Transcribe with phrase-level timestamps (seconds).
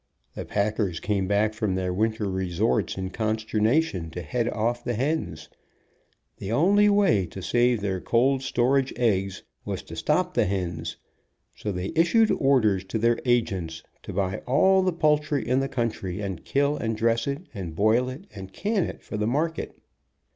[0.33, 5.47] The packers came back from their winter resorts in consternation, to head off the hens.
[6.37, 6.71] The The hen in politics.
[6.71, 9.95] THE HEN IN POLITICS 93 only way to save their cold storage eggs was to
[9.95, 10.97] stop the hens,
[11.55, 16.19] so they issued orders to their agents to buy all the poultry in the country,
[16.19, 19.77] and kill and dress it, and boil it and can it for the market.